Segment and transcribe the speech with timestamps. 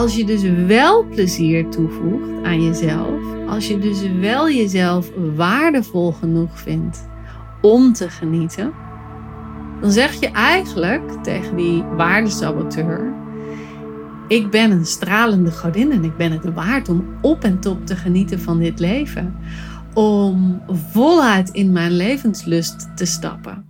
[0.00, 6.58] als je dus wel plezier toevoegt aan jezelf, als je dus wel jezelf waardevol genoeg
[6.58, 7.08] vindt
[7.60, 8.72] om te genieten,
[9.80, 13.12] dan zeg je eigenlijk tegen die waardesaboteur:
[14.28, 17.96] Ik ben een stralende godin en ik ben het waard om op en top te
[17.96, 19.36] genieten van dit leven.
[19.94, 20.62] Om
[20.92, 23.69] voluit in mijn levenslust te stappen.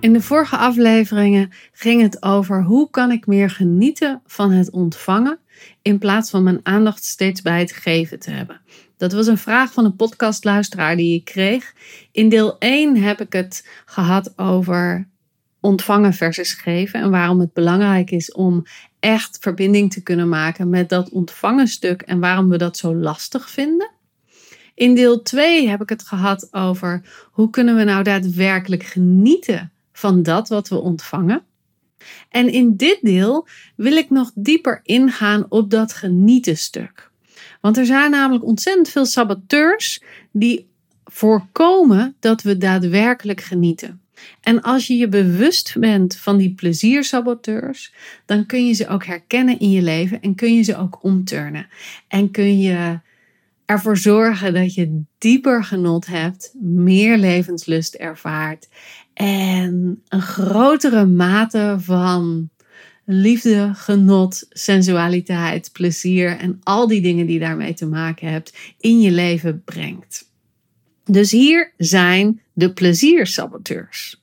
[0.00, 5.38] In de vorige afleveringen ging het over hoe kan ik meer genieten van het ontvangen
[5.82, 8.60] in plaats van mijn aandacht steeds bij het geven te hebben.
[8.96, 11.74] Dat was een vraag van een podcastluisteraar die ik kreeg.
[12.12, 15.08] In deel 1 heb ik het gehad over
[15.60, 18.62] ontvangen versus geven en waarom het belangrijk is om
[19.00, 23.50] echt verbinding te kunnen maken met dat ontvangen stuk en waarom we dat zo lastig
[23.50, 23.90] vinden.
[24.74, 30.22] In deel 2 heb ik het gehad over hoe kunnen we nou daadwerkelijk genieten van
[30.22, 31.42] dat wat we ontvangen.
[32.28, 37.10] En in dit deel wil ik nog dieper ingaan op dat genieten stuk.
[37.60, 40.66] Want er zijn namelijk ontzettend veel saboteurs die
[41.04, 44.00] voorkomen dat we daadwerkelijk genieten.
[44.40, 47.94] En als je je bewust bent van die pleziersaboteurs,
[48.26, 51.66] dan kun je ze ook herkennen in je leven en kun je ze ook omturnen.
[52.08, 53.00] En kun je
[53.64, 58.68] ervoor zorgen dat je dieper genot hebt, meer levenslust ervaart
[59.16, 62.50] en een grotere mate van
[63.04, 69.10] liefde, genot, sensualiteit, plezier en al die dingen die daarmee te maken hebt in je
[69.10, 70.30] leven brengt.
[71.04, 74.22] Dus hier zijn de pleziersaboteurs.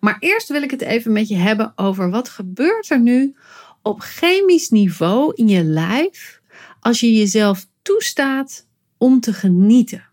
[0.00, 3.34] Maar eerst wil ik het even met je hebben over wat gebeurt er nu
[3.82, 6.40] op chemisch niveau in je lijf
[6.80, 8.66] als je jezelf toestaat
[8.96, 10.07] om te genieten.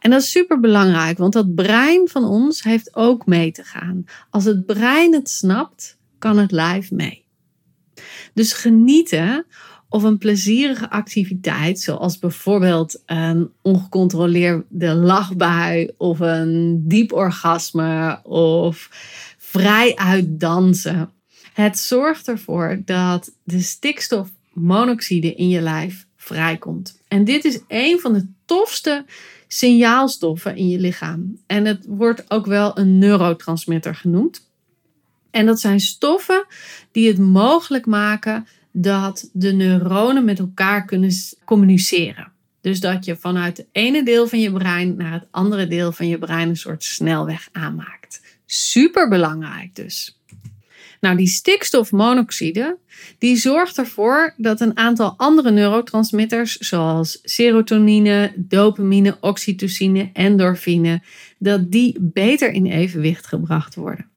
[0.00, 4.04] En dat is super belangrijk, want dat brein van ons heeft ook mee te gaan.
[4.30, 7.24] Als het brein het snapt, kan het lijf mee.
[8.34, 9.46] Dus genieten
[9.88, 18.88] of een plezierige activiteit, zoals bijvoorbeeld een ongecontroleerde lachbui of een diep orgasme of
[19.38, 21.10] vrij uitdansen.
[21.52, 27.00] Het zorgt ervoor dat de stikstofmonoxide in je lijf vrijkomt.
[27.08, 29.04] En dit is een van de tofste
[29.52, 31.38] signaalstoffen in je lichaam.
[31.46, 34.48] En het wordt ook wel een neurotransmitter genoemd.
[35.30, 36.46] En dat zijn stoffen
[36.92, 41.12] die het mogelijk maken dat de neuronen met elkaar kunnen
[41.44, 42.32] communiceren.
[42.60, 46.08] Dus dat je vanuit het ene deel van je brein naar het andere deel van
[46.08, 48.20] je brein een soort snelweg aanmaakt.
[48.46, 50.19] Super belangrijk dus.
[51.00, 52.78] Nou, die stikstofmonoxide,
[53.18, 61.02] die zorgt ervoor dat een aantal andere neurotransmitters, zoals serotonine, dopamine, oxytocine, endorfine,
[61.38, 64.10] dat die beter in evenwicht gebracht worden.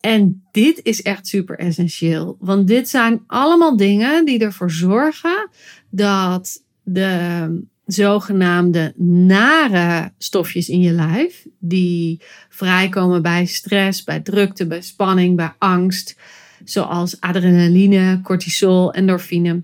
[0.00, 5.48] En dit is echt super essentieel, want dit zijn allemaal dingen die ervoor zorgen
[5.90, 14.82] dat de zogenaamde nare stofjes in je lijf, die vrijkomen bij stress, bij drukte, bij
[14.82, 16.16] spanning, bij angst,
[16.64, 19.62] zoals adrenaline, cortisol, endorfine,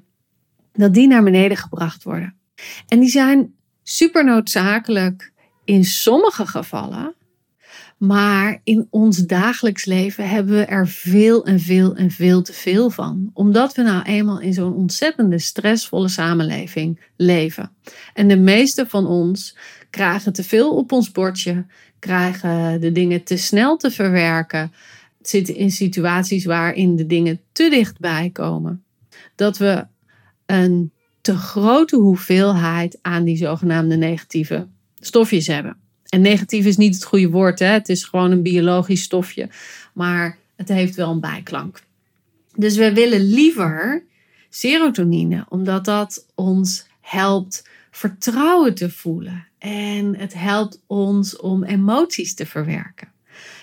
[0.72, 2.34] dat die naar beneden gebracht worden.
[2.88, 5.32] En die zijn super noodzakelijk
[5.64, 7.14] in sommige gevallen
[7.98, 12.90] maar in ons dagelijks leven hebben we er veel en veel en veel te veel
[12.90, 13.30] van.
[13.32, 17.70] Omdat we nou eenmaal in zo'n ontzettende stressvolle samenleving leven.
[18.14, 19.56] En de meeste van ons
[19.90, 21.66] krijgen te veel op ons bordje,
[21.98, 24.72] krijgen de dingen te snel te verwerken,
[25.22, 28.84] zitten in situaties waarin de dingen te dichtbij komen.
[29.34, 29.86] Dat we
[30.46, 35.76] een te grote hoeveelheid aan die zogenaamde negatieve stofjes hebben.
[36.14, 37.66] En negatief is niet het goede woord, hè?
[37.66, 39.48] het is gewoon een biologisch stofje,
[39.92, 41.82] maar het heeft wel een bijklank.
[42.56, 44.04] Dus we willen liever
[44.50, 52.46] serotonine, omdat dat ons helpt vertrouwen te voelen en het helpt ons om emoties te
[52.46, 53.08] verwerken.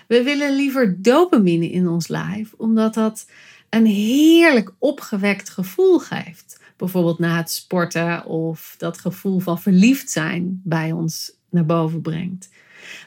[0.07, 3.25] We willen liever dopamine in ons lijf, omdat dat
[3.69, 6.59] een heerlijk opgewekt gevoel geeft.
[6.77, 12.49] Bijvoorbeeld na het sporten of dat gevoel van verliefd zijn bij ons naar boven brengt.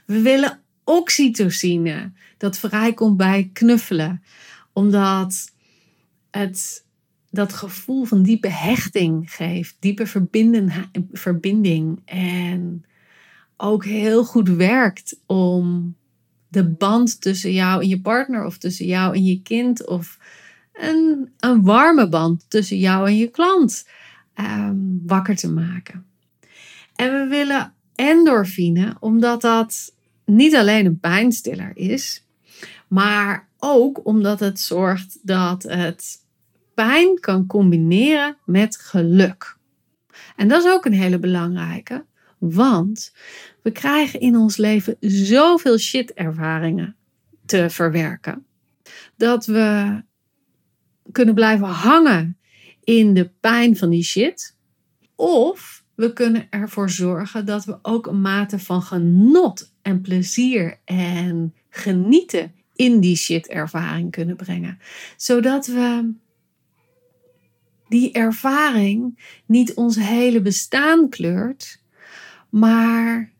[0.06, 4.22] We willen oxytocine, dat vrijkomt bij knuffelen,
[4.72, 5.52] omdat
[6.30, 6.84] het
[7.30, 10.06] dat gevoel van diepe hechting geeft, diepe
[11.12, 12.84] verbinding en
[13.56, 15.96] ook heel goed werkt om
[16.48, 20.18] de band tussen jou en je partner of tussen jou en je kind of
[20.72, 23.88] een, een warme band tussen jou en je klant
[24.34, 24.76] ehm,
[25.06, 26.06] wakker te maken.
[26.94, 29.94] En we willen endorfine omdat dat
[30.24, 32.26] niet alleen een pijnstiller is,
[32.88, 36.22] maar ook omdat het zorgt dat het
[36.74, 39.56] pijn kan combineren met geluk.
[40.36, 42.04] En dat is ook een hele belangrijke,
[42.38, 43.14] want
[43.62, 46.96] we krijgen in ons leven zoveel shit-ervaringen
[47.46, 48.46] te verwerken,
[49.16, 50.02] dat we
[51.12, 52.38] kunnen blijven hangen
[52.84, 54.56] in de pijn van die shit.
[55.14, 61.54] Of we kunnen ervoor zorgen dat we ook een mate van genot en plezier en
[61.68, 64.78] genieten in die shit-ervaring kunnen brengen.
[65.16, 66.12] Zodat we
[67.88, 71.80] die ervaring niet ons hele bestaan kleurt,
[72.48, 73.32] maar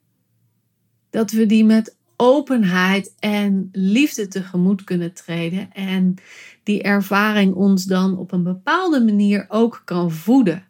[1.11, 6.15] dat we die met openheid en liefde tegemoet kunnen treden en
[6.63, 10.67] die ervaring ons dan op een bepaalde manier ook kan voeden.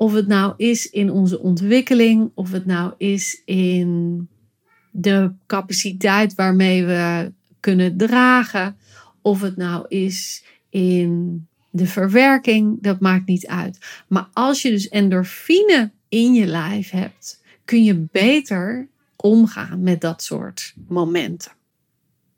[0.00, 4.28] Of het nou is in onze ontwikkeling, of het nou is in
[4.90, 8.76] de capaciteit waarmee we kunnen dragen,
[9.22, 13.78] of het nou is in de verwerking, dat maakt niet uit.
[14.08, 20.22] Maar als je dus endorfine in je lijf hebt, kun je beter omgaan met dat
[20.22, 21.52] soort momenten.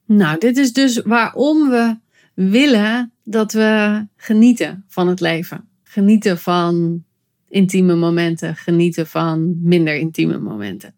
[0.04, 1.96] Nou, dit is dus waarom we
[2.34, 5.68] willen dat we genieten van het leven.
[5.82, 7.04] Genieten van
[7.50, 10.94] intieme momenten, genieten van minder intieme momenten.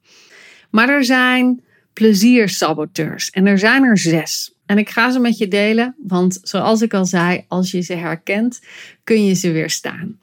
[0.70, 1.62] Maar er zijn
[1.92, 4.54] pleziersaboteurs en er zijn er zes.
[4.66, 7.94] En ik ga ze met je delen, want zoals ik al zei, als je ze
[7.94, 8.60] herkent,
[9.04, 10.18] kun je ze weerstaan.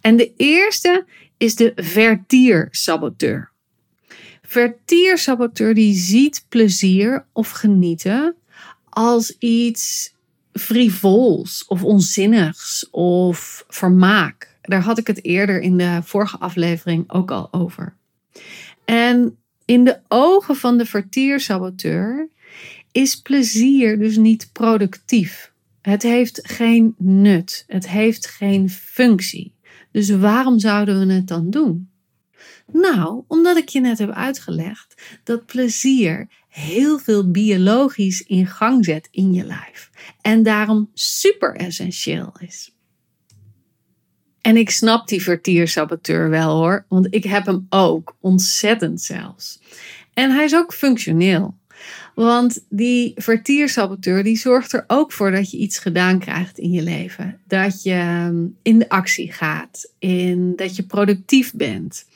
[0.00, 1.04] En de eerste
[1.36, 3.50] is de vertiersaboteur.
[4.42, 8.34] Vertiersaboteur die ziet plezier of genieten
[8.88, 10.14] als iets
[10.52, 14.49] frivols of onzinnigs of vermaak.
[14.70, 17.96] Daar had ik het eerder in de vorige aflevering ook al over.
[18.84, 22.28] En in de ogen van de vertiersaboteur
[22.92, 25.52] is plezier dus niet productief.
[25.80, 27.64] Het heeft geen nut.
[27.66, 29.54] Het heeft geen functie.
[29.90, 31.90] Dus waarom zouden we het dan doen?
[32.72, 39.08] Nou, omdat ik je net heb uitgelegd dat plezier heel veel biologisch in gang zet
[39.10, 39.90] in je lijf.
[40.20, 42.74] En daarom super essentieel is.
[44.40, 49.60] En ik snap die vertiersaboteur wel hoor, want ik heb hem ook, ontzettend zelfs.
[50.14, 51.58] En hij is ook functioneel.
[52.14, 56.82] Want die vertiersaboteur die zorgt er ook voor dat je iets gedaan krijgt in je
[56.82, 57.40] leven.
[57.46, 62.06] Dat je ehm, in de actie gaat, in, dat je productief bent.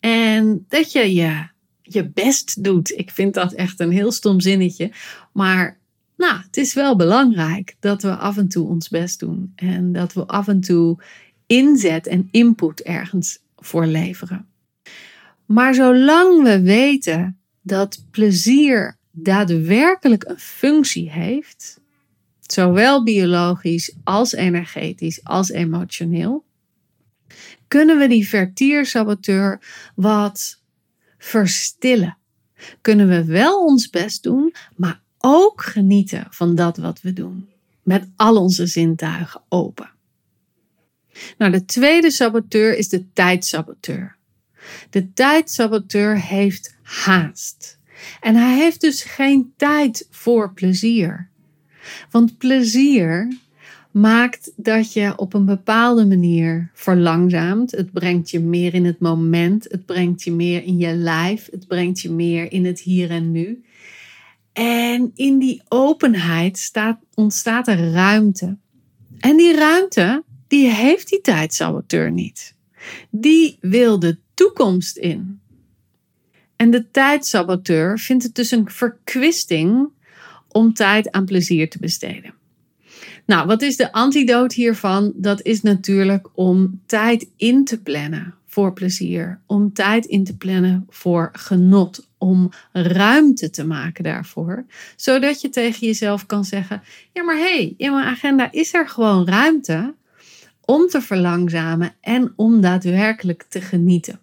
[0.00, 1.46] En dat je je,
[1.82, 2.90] je best doet.
[2.90, 4.90] Ik vind dat echt een heel stom zinnetje.
[5.32, 5.78] Maar
[6.16, 9.52] nou, het is wel belangrijk dat we af en toe ons best doen.
[9.56, 10.98] En dat we af en toe
[11.48, 14.46] inzet en input ergens voor leveren.
[15.46, 21.80] Maar zolang we weten dat plezier daadwerkelijk een functie heeft,
[22.40, 26.44] zowel biologisch als energetisch als emotioneel,
[27.68, 29.60] kunnen we die vertiersaboteur
[29.94, 30.62] wat
[31.18, 32.16] verstillen.
[32.80, 37.48] Kunnen we wel ons best doen, maar ook genieten van dat wat we doen.
[37.82, 39.90] Met al onze zintuigen open.
[41.38, 44.16] Nou, de tweede saboteur is de tijdsaboteur.
[44.90, 47.78] De tijdsaboteur heeft haast.
[48.20, 51.28] En hij heeft dus geen tijd voor plezier.
[52.10, 53.38] Want plezier
[53.90, 57.70] maakt dat je op een bepaalde manier verlangzaamt.
[57.70, 59.64] Het brengt je meer in het moment.
[59.68, 61.48] Het brengt je meer in je lijf.
[61.50, 63.62] Het brengt je meer in het hier en nu.
[64.52, 68.56] En in die openheid staat, ontstaat er ruimte.
[69.18, 72.54] En die ruimte, die heeft die tijdsaboteur niet.
[73.10, 75.40] Die wil de toekomst in.
[76.56, 79.88] En de tijdsaboteur vindt het dus een verkwisting
[80.48, 82.34] om tijd aan plezier te besteden.
[83.26, 85.12] Nou, wat is de antidoot hiervan?
[85.16, 90.86] Dat is natuurlijk om tijd in te plannen voor plezier, om tijd in te plannen
[90.88, 94.64] voor genot, om ruimte te maken daarvoor,
[94.96, 98.88] zodat je tegen jezelf kan zeggen: ja, maar hé, hey, in mijn agenda is er
[98.88, 99.94] gewoon ruimte
[100.70, 104.20] om te verlangzamen en om daadwerkelijk te genieten.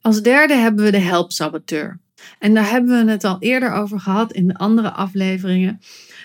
[0.00, 1.98] Als derde hebben we de helpsaboteur.
[2.38, 5.80] En daar hebben we het al eerder over gehad in de andere afleveringen.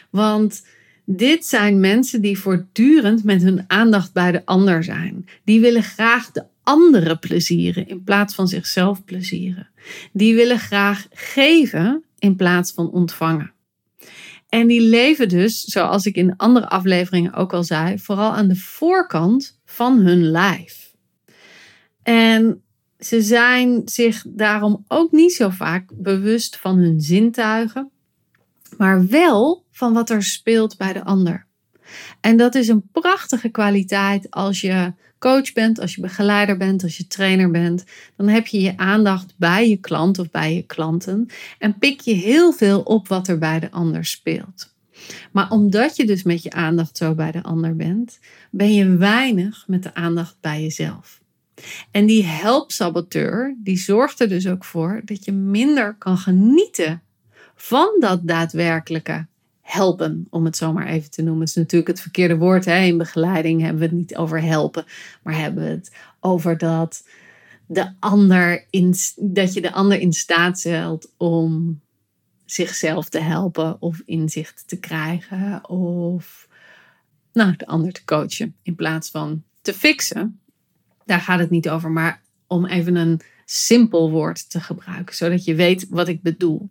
[0.10, 0.64] Want
[1.06, 5.26] Dit zijn mensen die voortdurend met hun aandacht bij de ander zijn.
[5.44, 9.70] Die willen graag de anderen plezieren in plaats van zichzelf plezieren.
[10.14, 13.52] Die willen graag geven in plaats van ontvangen.
[14.52, 18.56] En die leven dus, zoals ik in andere afleveringen ook al zei, vooral aan de
[18.56, 20.96] voorkant van hun lijf.
[22.04, 22.64] En
[23.00, 27.92] ze zijn zich daarom ook niet zo vaak bewust van hun zintuigen,
[28.78, 31.48] maar wel van wat er speelt bij de ander.
[32.22, 36.98] En dat is een prachtige kwaliteit als je coach bent, als je begeleider bent, als
[36.98, 37.84] je trainer bent.
[38.18, 41.28] Dan heb je je aandacht bij je klant of bij je klanten
[41.60, 44.74] en pik je heel veel op wat er bij de ander speelt.
[45.32, 48.20] Maar omdat je dus met je aandacht zo bij de ander bent,
[48.52, 51.22] ben je weinig met de aandacht bij jezelf.
[51.92, 57.02] En die helpsaboteur, die zorgt er dus ook voor dat je minder kan genieten
[57.56, 59.28] van dat daadwerkelijke
[59.62, 61.40] helpen, om het zo maar even te noemen.
[61.40, 62.66] Het is natuurlijk het verkeerde woord.
[62.66, 62.80] Hè?
[62.84, 64.86] In begeleiding hebben we het niet over helpen,
[65.24, 67.04] maar hebben we het over dat,
[67.66, 71.82] de ander in, dat je de ander in staat stelt om
[72.46, 76.48] zichzelf te helpen of inzicht te krijgen of
[77.34, 80.40] nou, de ander te coachen in plaats van te fixen.
[81.06, 85.56] Daar gaat het niet over, maar om even een simpel woord te gebruiken, zodat je
[85.56, 86.70] weet wat ik bedoel.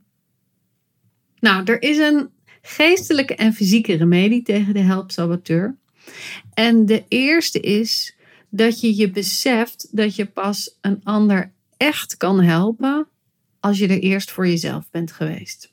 [1.39, 2.31] Nou, er is een
[2.62, 5.76] geestelijke en fysieke remedie tegen de helpsaboteur.
[6.55, 8.17] En de eerste is
[8.49, 13.07] dat je je beseft dat je pas een ander echt kan helpen
[13.61, 15.73] als je er eerst voor jezelf bent geweest.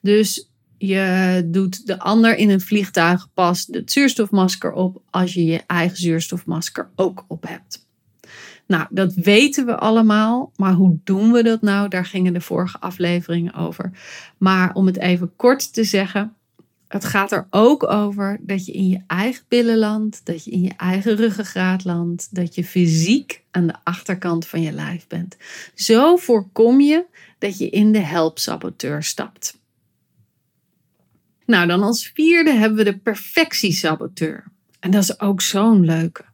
[0.00, 5.62] Dus je doet de ander in een vliegtuig pas het zuurstofmasker op als je je
[5.66, 7.88] eigen zuurstofmasker ook op hebt.
[8.70, 11.88] Nou, dat weten we allemaal, maar hoe doen we dat nou?
[11.88, 13.90] Daar gingen de vorige afleveringen over.
[14.38, 16.34] Maar om het even kort te zeggen,
[16.88, 20.60] het gaat er ook over dat je in je eigen billen landt, dat je in
[20.60, 25.36] je eigen ruggengraat landt, dat je fysiek aan de achterkant van je lijf bent.
[25.74, 27.04] Zo voorkom je
[27.38, 29.58] dat je in de helpsaboteur stapt.
[31.46, 34.44] Nou, dan als vierde hebben we de perfectiesaboteur.
[34.80, 36.28] En dat is ook zo'n leuke.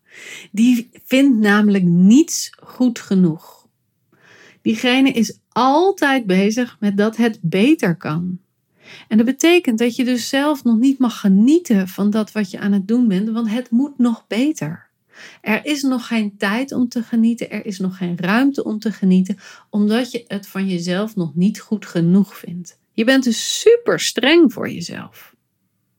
[0.51, 3.67] Die vindt namelijk niets goed genoeg.
[4.63, 8.39] Diegene is altijd bezig met dat het beter kan.
[9.09, 12.59] En dat betekent dat je dus zelf nog niet mag genieten van dat wat je
[12.59, 14.89] aan het doen bent, want het moet nog beter.
[15.41, 18.93] Er is nog geen tijd om te genieten, er is nog geen ruimte om te
[18.93, 19.39] genieten,
[19.71, 22.79] omdat je het van jezelf nog niet goed genoeg vindt.
[22.93, 25.35] Je bent dus super streng voor jezelf.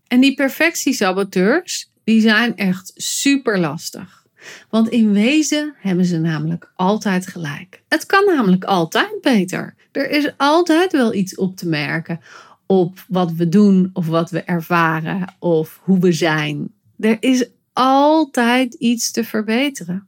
[0.08, 4.26] En die perfectiesaboteurs, die zijn echt super lastig.
[4.70, 7.84] Want in wezen hebben ze namelijk altijd gelijk.
[7.88, 9.76] Het kan namelijk altijd beter.
[9.92, 12.20] Er is altijd wel iets op te merken
[12.66, 16.74] op wat we doen of wat we ervaren of hoe we zijn.
[17.00, 20.08] Er is altijd iets te verbeteren.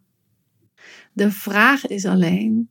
[1.14, 2.70] De vraag is alleen: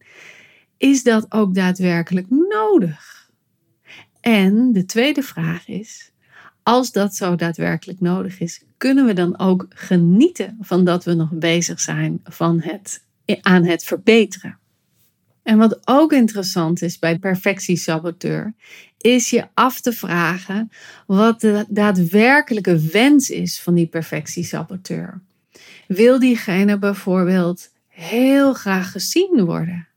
[0.77, 3.31] is dat ook daadwerkelijk nodig?
[4.21, 6.13] En de tweede vraag is:
[6.69, 11.31] als dat zo daadwerkelijk nodig is, kunnen we dan ook genieten van dat we nog
[11.33, 13.05] bezig zijn van het,
[13.41, 14.59] aan het verbeteren.
[15.43, 18.55] En wat ook interessant is bij perfectiesaboteur,
[18.99, 20.71] is je af te vragen
[21.07, 25.21] wat de daadwerkelijke wens is van die perfectiesaboteur.
[25.87, 29.89] Wil diegene bijvoorbeeld heel graag gezien worden?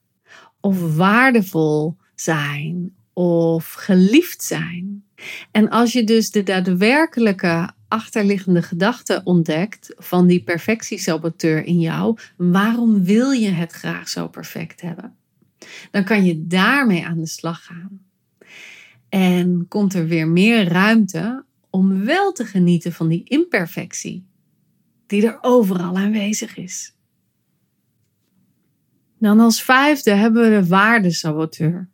[0.59, 2.95] Of waardevol zijn?
[3.13, 5.03] Of geliefd zijn?
[5.51, 13.03] En als je dus de daadwerkelijke achterliggende gedachte ontdekt van die perfectiesaboteur in jou, waarom
[13.03, 15.15] wil je het graag zo perfect hebben?
[15.91, 18.01] Dan kan je daarmee aan de slag gaan.
[19.09, 24.25] En komt er weer meer ruimte om wel te genieten van die imperfectie,
[25.07, 26.95] die er overal aanwezig is.
[29.19, 31.89] Dan als vijfde hebben we de waardesaboteur.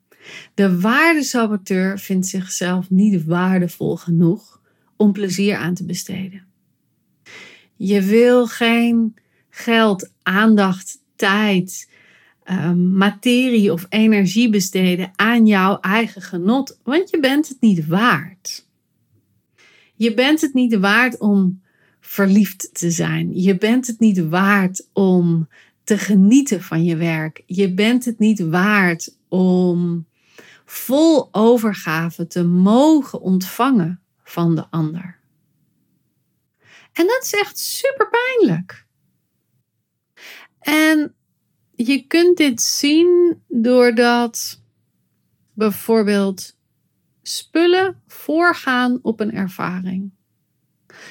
[0.54, 4.62] De waardesaboteur vindt zichzelf niet waardevol genoeg
[4.96, 6.46] om plezier aan te besteden.
[7.76, 9.16] Je wil geen
[9.50, 11.90] geld, aandacht, tijd,
[12.44, 18.66] ehm, materie of energie besteden aan jouw eigen genot, want je bent het niet waard.
[19.96, 21.62] Je bent het niet waard om
[22.00, 23.42] verliefd te zijn.
[23.42, 25.48] Je bent het niet waard om
[25.84, 27.44] te genieten van je werk.
[27.46, 30.06] Je bent het niet waard om
[30.70, 35.20] vol overgave te mogen ontvangen van de ander.
[36.94, 38.86] En dat is echt super pijnlijk.
[40.60, 41.16] En
[41.76, 44.62] je kunt dit zien doordat
[45.54, 46.58] bijvoorbeeld
[47.22, 50.12] spullen voorgaan op een ervaring.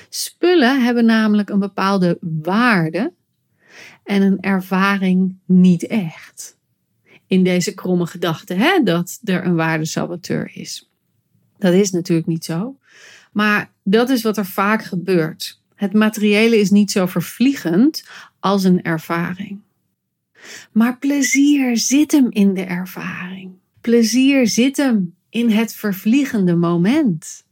[0.08, 3.12] Spullen hebben namelijk een bepaalde waarde
[4.04, 6.58] en een ervaring niet echt.
[7.26, 10.90] In deze kromme gedachte hè, dat er een waardesaboteur is.
[11.58, 12.76] Dat is natuurlijk niet zo.
[13.32, 15.60] Maar dat is wat er vaak gebeurt.
[15.74, 18.08] Het materiële is niet zo vervliegend
[18.40, 19.60] als een ervaring.
[20.72, 23.52] Maar plezier zit hem in de ervaring.
[23.80, 27.44] Plezier zit hem in het vervliegende moment.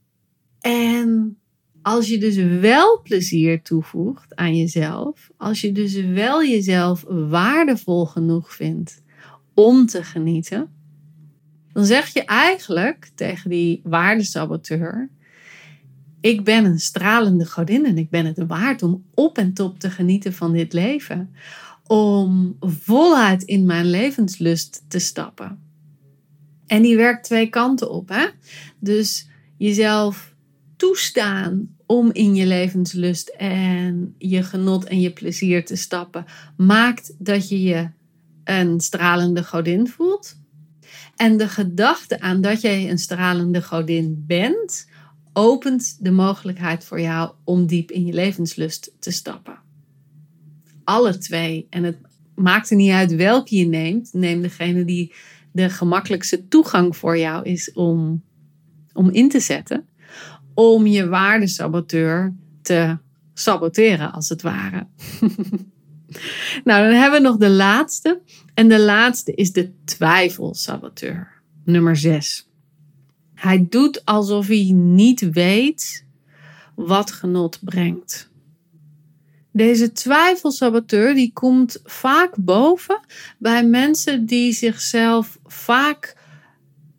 [0.60, 1.38] En
[1.82, 8.54] als je dus wel plezier toevoegt aan jezelf, als je dus wel jezelf waardevol genoeg
[8.54, 9.02] vindt
[9.54, 10.68] om te genieten,
[11.72, 15.10] dan zeg je eigenlijk tegen die waardesaboteur:
[16.20, 19.90] Ik ben een stralende godin en ik ben het waard om op en top te
[19.90, 21.34] genieten van dit leven.
[21.86, 25.58] Om voluit in mijn levenslust te stappen.
[26.66, 28.08] En die werkt twee kanten op.
[28.08, 28.26] Hè?
[28.78, 30.34] Dus jezelf
[30.76, 36.24] toestaan om in je levenslust en je genot en je plezier te stappen,
[36.56, 37.88] maakt dat je je
[38.44, 40.42] een stralende godin voelt.
[41.16, 44.88] En de gedachte aan dat jij een stralende godin bent,
[45.32, 49.58] opent de mogelijkheid voor jou om diep in je levenslust te stappen.
[50.84, 51.66] Alle twee.
[51.70, 51.98] En het
[52.34, 54.12] maakt er niet uit welke je neemt.
[54.12, 55.14] Neem degene die
[55.52, 58.22] de gemakkelijkste toegang voor jou is om,
[58.92, 59.88] om in te zetten.
[60.54, 62.98] Om je waardesaboteur te
[63.34, 64.86] saboteren, als het ware.
[66.64, 68.20] nou, dan hebben we nog de laatste.
[68.54, 71.32] En de laatste is de twijfelsaboteur.
[71.64, 72.48] Nummer 6.
[73.34, 76.04] Hij doet alsof hij niet weet
[76.74, 78.30] wat genot brengt.
[79.52, 83.00] Deze twijfelsaboteur die komt vaak boven
[83.38, 86.16] bij mensen die zichzelf vaak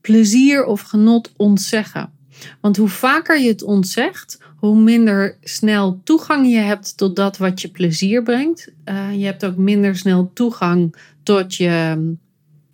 [0.01, 2.13] plezier of genot ontzeggen.
[2.62, 7.62] Want hoe vaker je het ontzegt, hoe minder snel toegang je hebt tot dat wat
[7.62, 8.72] je plezier brengt.
[8.85, 12.20] Uh, je hebt ook minder snel toegang tot je um,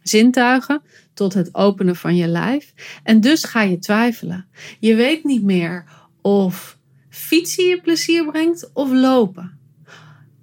[0.02, 0.82] zintuigen,
[1.14, 2.74] tot het openen van je lijf.
[3.04, 4.46] En dus ga je twijfelen.
[4.80, 5.86] Je weet niet meer
[6.22, 6.78] of
[7.10, 9.60] fietsen je plezier brengt of lopen.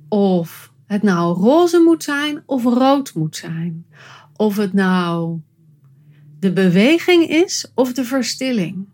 [0.09, 3.87] Of het nou roze moet zijn of rood moet zijn.
[4.37, 5.41] Of het nou
[6.39, 8.87] de beweging is of de verstilling.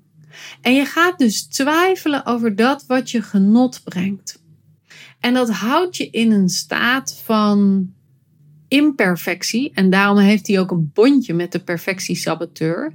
[0.60, 4.42] En je gaat dus twijfelen over dat wat je genot brengt.
[5.20, 7.90] En dat houdt je in een staat van
[8.68, 9.70] imperfectie.
[9.74, 12.92] En daarom heeft hij ook een bondje met de perfectiesaboteur.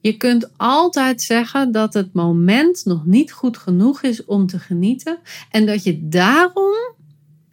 [0.00, 5.18] Je kunt altijd zeggen dat het moment nog niet goed genoeg is om te genieten.
[5.50, 6.96] En dat je daarom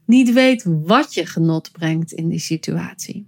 [0.05, 3.27] niet weet wat je genot brengt in die situatie.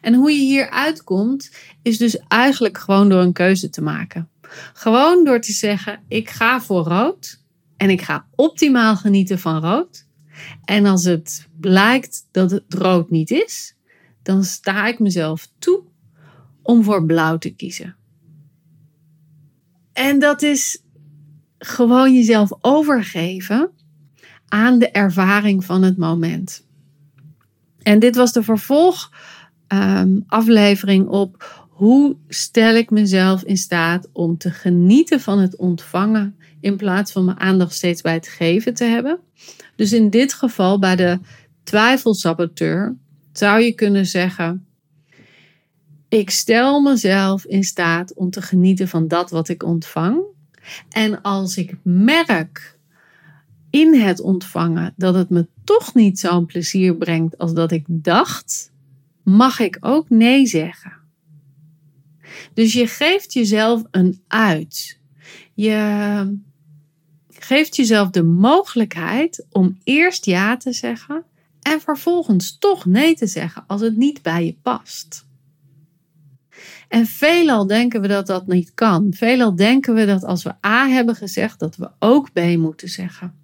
[0.00, 1.50] En hoe je hier uitkomt,
[1.82, 4.28] is dus eigenlijk gewoon door een keuze te maken.
[4.72, 7.42] Gewoon door te zeggen: ik ga voor rood
[7.76, 10.06] en ik ga optimaal genieten van rood.
[10.64, 13.76] En als het blijkt dat het rood niet is,
[14.22, 15.82] dan sta ik mezelf toe
[16.62, 17.96] om voor blauw te kiezen.
[19.92, 20.82] En dat is
[21.58, 23.70] gewoon jezelf overgeven
[24.48, 26.66] aan de ervaring van het moment.
[27.82, 34.50] En dit was de vervolgaflevering um, op hoe stel ik mezelf in staat om te
[34.50, 39.18] genieten van het ontvangen in plaats van mijn aandacht steeds bij het geven te hebben.
[39.76, 41.18] Dus in dit geval bij de
[41.62, 42.96] twijfelsaboteur
[43.32, 44.66] zou je kunnen zeggen:
[46.08, 50.22] ik stel mezelf in staat om te genieten van dat wat ik ontvang.
[50.88, 52.78] En als ik merk
[53.70, 58.72] in het ontvangen dat het me toch niet zo'n plezier brengt als dat ik dacht,
[59.22, 61.01] mag ik ook nee zeggen.
[62.54, 64.98] Dus je geeft jezelf een uit.
[65.54, 66.38] Je
[67.28, 71.24] geeft jezelf de mogelijkheid om eerst ja te zeggen
[71.62, 75.26] en vervolgens toch nee te zeggen als het niet bij je past.
[76.88, 79.12] En veelal denken we dat dat niet kan.
[79.12, 83.41] Veelal denken we dat als we A hebben gezegd, dat we ook B moeten zeggen.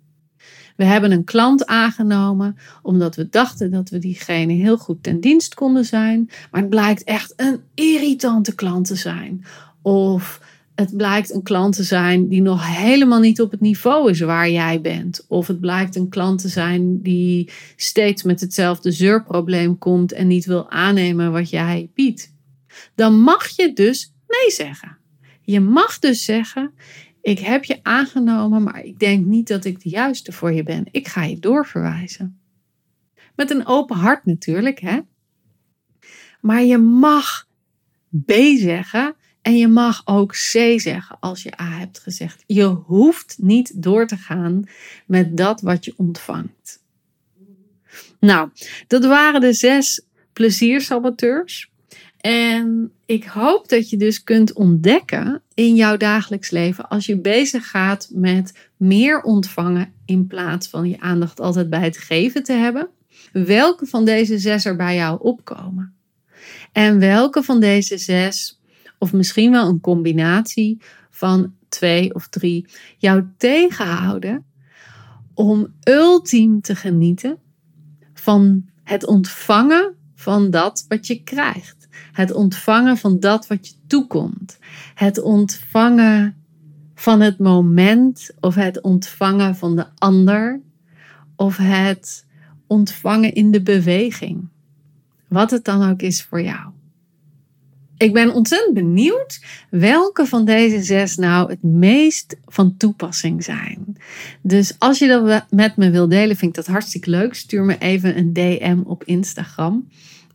[0.79, 5.55] We hebben een klant aangenomen omdat we dachten dat we diegene heel goed ten dienst
[5.55, 6.31] konden zijn.
[6.51, 9.45] Maar het blijkt echt een irritante klant te zijn.
[9.83, 10.41] Of
[10.75, 14.51] het blijkt een klant te zijn die nog helemaal niet op het niveau is waar
[14.51, 15.25] jij bent.
[15.29, 20.45] Of het blijkt een klant te zijn die steeds met hetzelfde zeurprobleem komt en niet
[20.45, 22.35] wil aannemen wat jij biedt.
[22.95, 24.97] Dan mag je dus nee zeggen.
[25.41, 26.73] Je mag dus zeggen:
[27.23, 30.87] ik heb je aangenomen, maar ik denk niet dat ik de juiste voor je ben.
[30.91, 32.41] Ik ga je doorverwijzen.
[33.37, 35.01] Met een open hart natuurlijk, hè?
[36.41, 37.49] Maar je mag
[38.25, 42.45] B zeggen En je mag ook C zeggen als je A hebt gezegd.
[42.47, 44.65] Je hoeft niet door te gaan
[45.07, 46.83] met dat wat je ontvangt.
[48.21, 48.51] Nou,
[48.87, 50.03] dat waren de zes
[50.33, 51.71] pleziersaboteurs.
[52.21, 57.71] En ik hoop dat je dus kunt ontdekken in jouw dagelijks leven als je bezig
[57.71, 62.89] gaat met meer ontvangen in plaats van je aandacht altijd bij het geven te hebben.
[63.33, 65.95] Welke van deze zes er bij jou opkomen?
[66.73, 68.61] En welke van deze zes,
[68.99, 72.67] of misschien wel een combinatie van twee of drie,
[72.99, 74.47] jou tegenhouden
[75.35, 77.39] om ultiem te genieten
[78.15, 81.78] van het ontvangen van dat wat je krijgt.
[82.13, 84.59] Het ontvangen van dat wat je toekomt.
[84.95, 86.37] Het ontvangen
[86.95, 90.61] van het moment of het ontvangen van de ander
[91.37, 92.27] of het
[92.67, 94.49] ontvangen in de beweging.
[95.29, 96.71] Wat het dan ook is voor jou.
[97.99, 103.97] Ik ben ontzettend benieuwd welke van deze zes nou het meest van toepassing zijn.
[104.43, 107.35] Dus als je dat met me wil delen, vind ik dat hartstikke leuk.
[107.35, 109.89] Stuur me even een DM op Instagram.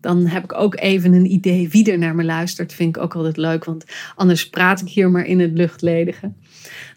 [0.04, 2.74] Dan heb ik ook even een idee wie er naar me luistert.
[2.74, 3.86] Vind ik ook altijd leuk, want
[4.16, 6.32] anders praat ik hier maar in het luchtledige.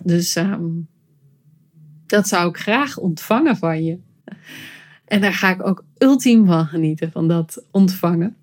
[0.03, 0.65] Dus ehm,
[2.07, 3.99] dat zou ik graag ontvangen van je.
[5.05, 8.37] En daar ga ik ook ultiem van genieten, van dat ontvangen.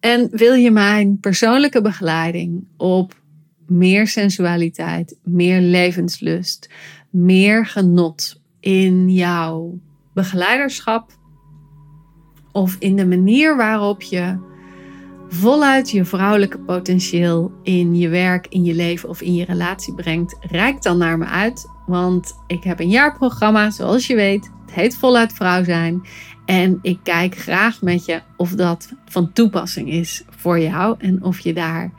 [0.00, 3.14] En wil je mijn persoonlijke begeleiding op
[3.66, 6.70] meer sensualiteit, meer levenslust,
[7.10, 9.78] meer genot in jouw
[10.12, 11.12] begeleiderschap
[12.54, 14.36] of in de manier waarop je
[15.28, 20.36] voluit je vrouwelijke potentieel in je werk, in je leven of in je relatie brengt,
[20.40, 21.70] reik dan naar me uit.
[21.86, 24.50] Want ik heb een jaarprogramma, zoals je weet.
[24.64, 26.02] Het heet Voluit Vrouw zijn.
[26.44, 31.38] En ik kijk graag met je of dat van toepassing is voor jou en of
[31.38, 31.92] je daar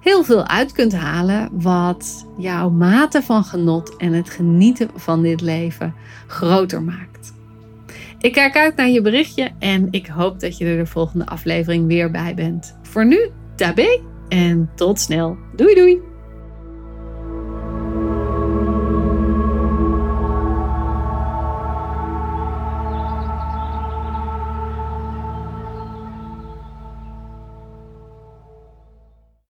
[0.00, 5.40] heel veel uit kunt halen wat jouw mate van genot en het genieten van dit
[5.40, 5.94] leven
[6.26, 7.32] groter maakt.
[8.20, 11.86] Ik kijk uit naar je berichtje en ik hoop dat je er de volgende aflevering
[11.86, 12.78] weer bij bent.
[12.82, 15.36] Voor nu, tabé en tot snel.
[15.56, 16.09] Doei doei!